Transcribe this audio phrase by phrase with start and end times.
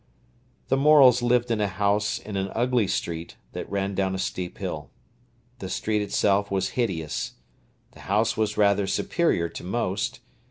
[0.69, 4.57] The Morels lived in a house in an ugly street that ran down a steep
[4.57, 4.89] hill.
[5.59, 7.33] The street itself was hideous.
[7.91, 10.19] The house was rather superior to most.